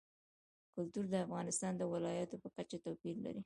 کلتور 0.75 1.05
د 1.09 1.15
افغانستان 1.25 1.73
د 1.77 1.83
ولایاتو 1.93 2.41
په 2.43 2.49
کچه 2.57 2.77
توپیر 2.85 3.15
لري. 3.25 3.39